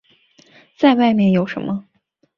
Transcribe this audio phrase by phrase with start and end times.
[0.75, 1.85] 再外面有什么